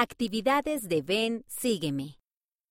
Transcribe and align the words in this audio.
Actividades 0.00 0.88
de 0.88 1.02
Ven, 1.02 1.44
sígueme. 1.48 2.20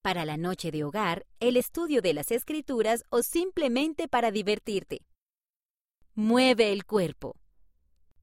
Para 0.02 0.24
la 0.24 0.38
noche 0.38 0.72
de 0.72 0.86
hogar, 0.86 1.26
el 1.42 1.58
estudio 1.58 2.02
de 2.02 2.14
las 2.14 2.32
escrituras 2.32 3.04
o 3.10 3.22
simplemente 3.22 4.08
para 4.08 4.32
divertirte. 4.32 5.06
Mueve 6.16 6.72
el 6.72 6.86
cuerpo. 6.86 7.36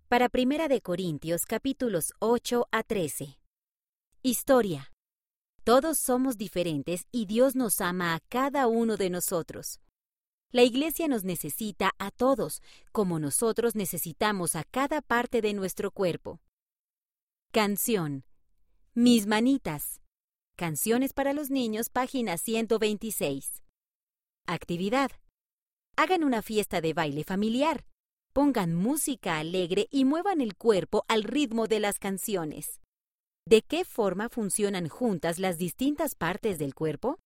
Para 0.08 0.30
Primera 0.30 0.68
de 0.68 0.80
Corintios 0.80 1.44
capítulos 1.44 2.14
8 2.18 2.66
a 2.72 2.82
13. 2.82 3.38
Historia. 4.22 4.90
Todos 5.64 5.98
somos 5.98 6.38
diferentes 6.38 7.06
y 7.12 7.26
Dios 7.26 7.54
nos 7.54 7.82
ama 7.82 8.14
a 8.14 8.20
cada 8.30 8.68
uno 8.68 8.96
de 8.96 9.10
nosotros. 9.10 9.80
La 10.50 10.62
Iglesia 10.62 11.08
nos 11.08 11.24
necesita 11.24 11.90
a 11.98 12.10
todos, 12.10 12.62
como 12.90 13.18
nosotros 13.18 13.74
necesitamos 13.74 14.56
a 14.56 14.64
cada 14.64 15.02
parte 15.02 15.42
de 15.42 15.52
nuestro 15.52 15.90
cuerpo. 15.90 16.40
Canción. 17.52 18.24
Mis 18.96 19.26
manitas. 19.26 20.00
Canciones 20.56 21.12
para 21.12 21.32
los 21.32 21.50
niños, 21.50 21.90
página 21.90 22.38
126. 22.38 23.64
Actividad. 24.46 25.10
Hagan 25.96 26.22
una 26.22 26.42
fiesta 26.42 26.80
de 26.80 26.92
baile 26.94 27.24
familiar. 27.24 27.86
Pongan 28.32 28.72
música 28.76 29.40
alegre 29.40 29.88
y 29.90 30.04
muevan 30.04 30.40
el 30.40 30.54
cuerpo 30.54 31.04
al 31.08 31.24
ritmo 31.24 31.66
de 31.66 31.80
las 31.80 31.98
canciones. 31.98 32.80
¿De 33.44 33.62
qué 33.62 33.84
forma 33.84 34.28
funcionan 34.28 34.88
juntas 34.88 35.40
las 35.40 35.58
distintas 35.58 36.14
partes 36.14 36.60
del 36.60 36.72
cuerpo? 36.72 37.18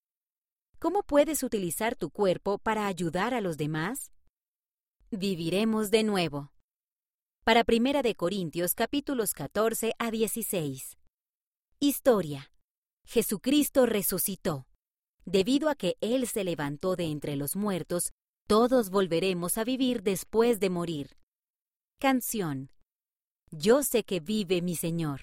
¿Cómo 0.78 1.02
puedes 1.02 1.42
utilizar 1.42 1.96
tu 1.96 2.08
cuerpo 2.08 2.56
para 2.56 2.86
ayudar 2.86 3.34
a 3.34 3.42
los 3.42 3.58
demás? 3.58 4.10
Viviremos 5.10 5.90
de 5.90 6.02
nuevo. 6.02 6.50
Para 7.44 7.62
Primera 7.62 8.00
de 8.00 8.14
Corintios 8.14 8.74
capítulos 8.74 9.34
14 9.34 9.92
a 9.98 10.10
16. 10.10 10.98
Historia. 11.80 12.50
Jesucristo 13.06 13.86
resucitó. 13.86 14.66
Debido 15.24 15.68
a 15.68 15.76
que 15.76 15.96
Él 16.00 16.26
se 16.26 16.42
levantó 16.42 16.96
de 16.96 17.04
entre 17.04 17.36
los 17.36 17.54
muertos, 17.54 18.10
todos 18.48 18.90
volveremos 18.90 19.58
a 19.58 19.64
vivir 19.64 20.02
después 20.02 20.58
de 20.58 20.70
morir. 20.70 21.16
Canción. 22.00 22.72
Yo 23.52 23.84
sé 23.84 24.02
que 24.02 24.18
vive 24.18 24.60
mi 24.60 24.74
Señor. 24.74 25.20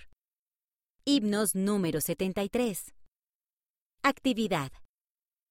Himnos 1.03 1.55
número 1.55 1.99
73. 1.99 2.93
Actividad. 4.01 4.71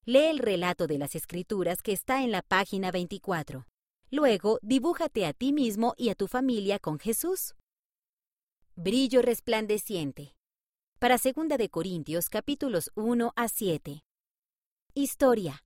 Lee 0.07 0.31
el 0.31 0.39
relato 0.39 0.87
de 0.87 0.97
las 0.97 1.15
Escrituras 1.15 1.83
que 1.83 1.93
está 1.93 2.23
en 2.23 2.31
la 2.31 2.41
página 2.41 2.91
24. 2.91 3.67
Luego, 4.11 4.59
dibújate 4.63 5.27
a 5.27 5.35
ti 5.35 5.53
mismo 5.53 5.93
y 5.99 6.09
a 6.09 6.15
tu 6.15 6.29
familia 6.29 6.79
con 6.79 6.99
Jesús. 6.99 7.55
Brillo 8.75 9.21
resplandeciente 9.21 10.35
para 10.99 11.19
2 11.19 11.49
de 11.59 11.69
Corintios 11.69 12.29
capítulos 12.29 12.91
1 12.95 13.33
a 13.37 13.49
7. 13.49 14.05
Historia. 14.95 15.65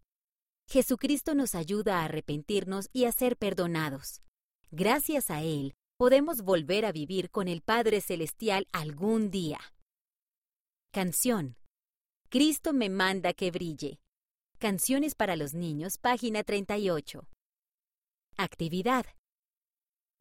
Jesucristo 0.67 1.34
nos 1.34 1.55
ayuda 1.55 2.01
a 2.01 2.05
arrepentirnos 2.05 2.89
y 2.93 3.05
a 3.05 3.12
ser 3.12 3.37
perdonados. 3.37 4.23
Gracias 4.71 5.31
a 5.31 5.43
Él, 5.43 5.75
podemos 5.97 6.43
volver 6.43 6.84
a 6.84 6.93
vivir 6.93 7.31
con 7.31 7.49
el 7.49 7.62
Padre 7.62 8.01
Celestial 8.01 8.67
algún 8.73 9.31
día. 9.31 9.61
Canción. 10.93 11.56
Cristo 12.31 12.73
me 12.73 12.89
manda 12.89 13.33
que 13.33 13.51
brille. 13.51 14.01
Canciones 14.59 15.15
para 15.15 15.37
los 15.37 15.55
niños, 15.55 15.99
página 15.99 16.43
38. 16.43 17.29
Actividad. 18.37 19.06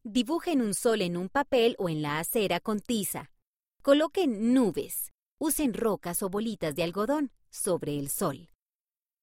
Dibujen 0.04 0.62
un 0.62 0.74
sol 0.74 1.02
en 1.02 1.16
un 1.16 1.28
papel 1.28 1.74
o 1.78 1.88
en 1.88 2.02
la 2.02 2.18
acera 2.20 2.60
con 2.60 2.80
tiza. 2.80 3.30
Coloquen 3.88 4.52
nubes, 4.52 5.14
usen 5.40 5.72
rocas 5.72 6.22
o 6.22 6.28
bolitas 6.28 6.74
de 6.74 6.82
algodón 6.82 7.32
sobre 7.48 7.98
el 7.98 8.10
sol. 8.10 8.50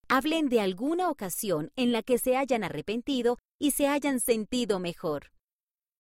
Hablen 0.10 0.50
de 0.50 0.60
alguna 0.60 1.12
ocasión 1.12 1.72
en 1.76 1.92
la 1.92 2.02
que 2.02 2.18
se 2.18 2.36
hayan 2.36 2.64
arrepentido 2.64 3.38
y 3.60 3.74
se 3.74 3.88
hayan 3.88 4.20
sentido 4.20 4.80
mejor. 4.80 5.32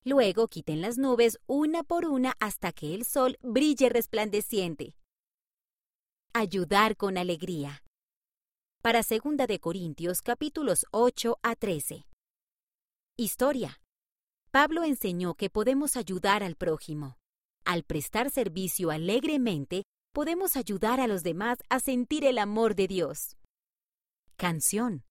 Luego 0.04 0.48
quiten 0.48 0.82
las 0.82 0.98
nubes 0.98 1.38
una 1.46 1.84
por 1.84 2.06
una 2.08 2.34
hasta 2.40 2.72
que 2.72 2.96
el 2.96 3.06
sol 3.06 3.38
brille 3.44 3.88
resplandeciente. 3.90 4.96
Ayudar 6.34 6.98
con 6.98 7.20
alegría. 7.20 7.84
Para 8.82 9.04
2 9.04 9.48
de 9.48 9.60
Corintios 9.60 10.24
capítulos 10.24 10.88
8 10.90 11.38
a 11.44 11.56
13. 11.56 12.08
Historia. 13.16 13.80
Pablo 14.50 14.84
enseñó 14.84 15.36
que 15.36 15.52
podemos 15.52 15.96
ayudar 15.96 16.42
al 16.42 16.56
prójimo. 16.56 17.20
Al 17.66 17.84
prestar 17.84 18.30
servicio 18.30 18.92
alegremente, 18.92 19.86
podemos 20.14 20.56
ayudar 20.56 21.00
a 21.00 21.08
los 21.08 21.24
demás 21.24 21.58
a 21.68 21.80
sentir 21.80 22.24
el 22.24 22.38
amor 22.38 22.76
de 22.76 22.88
Dios. 22.88 23.38
Canción. 24.38 25.04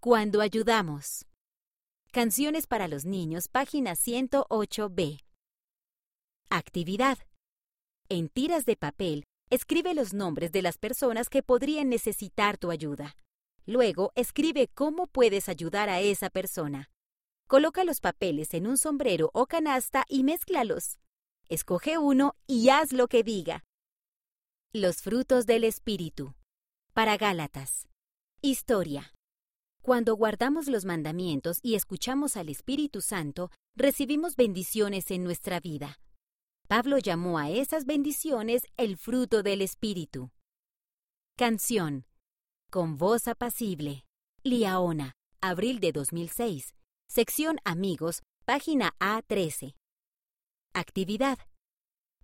Cuando 0.00 0.40
ayudamos. 0.40 1.26
Canciones 2.10 2.66
para 2.66 2.88
los 2.88 3.04
niños, 3.04 3.48
página 3.48 3.92
108b. 3.92 5.20
Actividad. 6.48 7.18
En 8.08 8.30
tiras 8.30 8.64
de 8.64 8.76
papel, 8.76 9.24
escribe 9.50 9.92
los 9.92 10.14
nombres 10.14 10.50
de 10.50 10.62
las 10.62 10.78
personas 10.78 11.28
que 11.28 11.42
podrían 11.42 11.90
necesitar 11.90 12.56
tu 12.56 12.70
ayuda. 12.70 13.16
Luego, 13.66 14.12
escribe 14.14 14.68
cómo 14.68 15.08
puedes 15.08 15.50
ayudar 15.50 15.90
a 15.90 16.00
esa 16.00 16.30
persona. 16.30 16.88
Coloca 17.48 17.84
los 17.84 18.00
papeles 18.00 18.54
en 18.54 18.66
un 18.66 18.78
sombrero 18.78 19.30
o 19.34 19.46
canasta 19.46 20.04
y 20.08 20.24
mézclalos. 20.24 20.96
Escoge 21.48 21.98
uno 21.98 22.34
y 22.46 22.68
haz 22.70 22.92
lo 22.92 23.08
que 23.08 23.22
diga. 23.22 23.64
Los 24.72 25.02
frutos 25.02 25.46
del 25.46 25.64
Espíritu. 25.64 26.34
Para 26.94 27.16
Gálatas. 27.16 27.88
Historia. 28.40 29.14
Cuando 29.82 30.14
guardamos 30.14 30.68
los 30.68 30.84
mandamientos 30.84 31.58
y 31.62 31.74
escuchamos 31.74 32.36
al 32.36 32.48
Espíritu 32.48 33.00
Santo, 33.00 33.50
recibimos 33.76 34.36
bendiciones 34.36 35.10
en 35.10 35.24
nuestra 35.24 35.60
vida. 35.60 35.98
Pablo 36.68 36.98
llamó 36.98 37.38
a 37.38 37.50
esas 37.50 37.84
bendiciones 37.84 38.62
el 38.76 38.96
fruto 38.96 39.42
del 39.42 39.60
Espíritu. 39.60 40.30
Canción. 41.36 42.06
Con 42.70 42.96
voz 42.96 43.28
apacible. 43.28 44.04
Liaona, 44.44 45.12
abril 45.40 45.80
de 45.80 45.92
2006. 45.92 46.74
Sección 47.08 47.58
Amigos, 47.64 48.22
página 48.44 48.94
A13. 49.00 49.74
Actividad. 50.74 51.38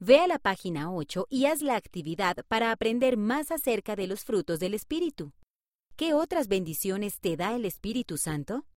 Ve 0.01 0.21
a 0.21 0.27
la 0.27 0.39
página 0.39 0.91
8 0.91 1.27
y 1.29 1.45
haz 1.45 1.61
la 1.61 1.77
actividad 1.77 2.47
para 2.49 2.73
aprender 2.73 3.19
más 3.19 3.51
acerca 3.51 3.95
de 3.95 4.07
los 4.07 4.25
frutos 4.25 4.59
del 4.59 4.73
Espíritu. 4.73 5.33
¿Qué 5.97 6.15
otras 6.15 6.49
bendiciones 6.49 7.21
te 7.21 7.37
da 7.37 7.55
el 7.55 7.67
Espíritu 7.67 8.17
Santo? 8.17 8.65